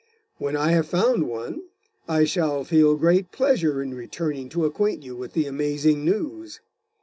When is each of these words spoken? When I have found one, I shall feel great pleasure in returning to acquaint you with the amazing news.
When 0.39 0.57
I 0.57 0.71
have 0.71 0.87
found 0.87 1.29
one, 1.29 1.61
I 2.07 2.23
shall 2.23 2.63
feel 2.63 2.95
great 2.95 3.31
pleasure 3.31 3.83
in 3.83 3.93
returning 3.93 4.49
to 4.49 4.65
acquaint 4.65 5.03
you 5.03 5.15
with 5.15 5.33
the 5.33 5.45
amazing 5.45 6.03
news. 6.03 6.59